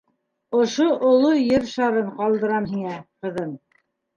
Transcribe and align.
—Ошо 0.59 0.87
оло 1.09 1.29
Ер 1.57 1.65
шарын 1.73 2.09
ҡалдырам 2.17 2.69
һиңә, 2.73 2.99
ҡыҙым. 3.27 3.57